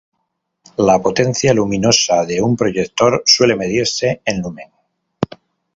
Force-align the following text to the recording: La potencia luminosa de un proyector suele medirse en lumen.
La 0.85 0.99
potencia 0.99 1.53
luminosa 1.53 2.25
de 2.25 2.41
un 2.41 2.55
proyector 2.57 3.21
suele 3.23 3.55
medirse 3.55 4.19
en 4.25 4.41
lumen. 4.41 4.71